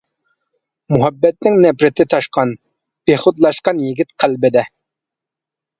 [0.95, 2.57] مۇھەببەتنىڭ نەپرىتى تاشقان،
[3.11, 4.67] بىخۇدلاشقان يىگىت قەلبىدە.